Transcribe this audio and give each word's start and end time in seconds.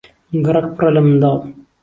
گەڕەک 0.43 0.67
پڕە 0.75 0.91
لە 0.95 1.01
منداڵ. 1.05 1.39